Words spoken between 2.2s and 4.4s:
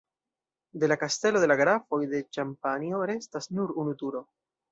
Ĉampanjo restas nur unu turo.